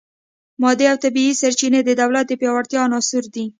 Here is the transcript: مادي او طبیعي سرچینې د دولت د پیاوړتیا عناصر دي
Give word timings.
مادي 0.61 0.85
او 0.91 0.97
طبیعي 1.05 1.33
سرچینې 1.41 1.81
د 1.83 1.89
دولت 2.01 2.25
د 2.29 2.33
پیاوړتیا 2.41 2.79
عناصر 2.87 3.23
دي 3.33 3.45